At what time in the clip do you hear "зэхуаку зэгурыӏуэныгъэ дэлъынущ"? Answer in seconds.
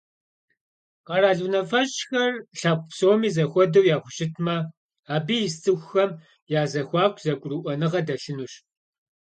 6.71-8.53